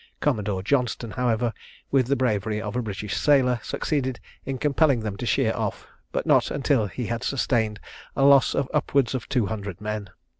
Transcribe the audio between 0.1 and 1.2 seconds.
Commodore Johnstone,